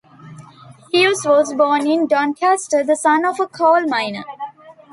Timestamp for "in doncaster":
1.85-2.83